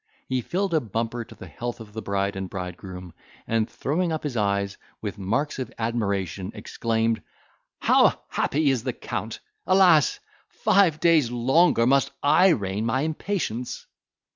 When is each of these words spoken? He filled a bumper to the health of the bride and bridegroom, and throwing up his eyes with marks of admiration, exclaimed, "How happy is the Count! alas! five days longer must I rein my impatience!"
He 0.27 0.41
filled 0.41 0.73
a 0.73 0.81
bumper 0.81 1.23
to 1.25 1.35
the 1.35 1.45
health 1.45 1.79
of 1.79 1.93
the 1.93 2.01
bride 2.01 2.35
and 2.35 2.49
bridegroom, 2.49 3.13
and 3.45 3.69
throwing 3.69 4.11
up 4.11 4.23
his 4.23 4.35
eyes 4.35 4.77
with 4.99 5.19
marks 5.19 5.59
of 5.59 5.71
admiration, 5.77 6.51
exclaimed, 6.55 7.21
"How 7.81 8.19
happy 8.29 8.71
is 8.71 8.83
the 8.83 8.93
Count! 8.93 9.41
alas! 9.67 10.19
five 10.49 10.99
days 10.99 11.29
longer 11.29 11.85
must 11.85 12.09
I 12.23 12.47
rein 12.47 12.83
my 12.83 13.01
impatience!" 13.01 13.85